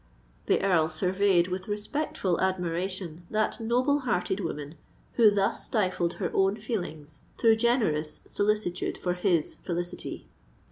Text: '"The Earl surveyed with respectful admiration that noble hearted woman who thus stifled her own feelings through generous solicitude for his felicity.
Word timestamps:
'"The 0.47 0.63
Earl 0.63 0.89
surveyed 0.89 1.47
with 1.49 1.67
respectful 1.67 2.39
admiration 2.41 3.27
that 3.29 3.59
noble 3.59 3.99
hearted 3.99 4.39
woman 4.39 4.73
who 5.13 5.29
thus 5.29 5.63
stifled 5.63 6.13
her 6.13 6.31
own 6.33 6.55
feelings 6.57 7.21
through 7.37 7.57
generous 7.57 8.21
solicitude 8.25 8.97
for 8.97 9.13
his 9.13 9.53
felicity. 9.53 10.27